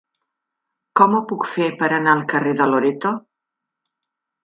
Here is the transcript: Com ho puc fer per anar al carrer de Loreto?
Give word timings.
Com 1.01 1.13
ho 1.17 1.21
puc 1.33 1.47
fer 1.53 1.69
per 1.83 1.91
anar 1.99 2.17
al 2.17 2.25
carrer 2.35 2.57
de 2.65 2.71
Loreto? 2.73 3.17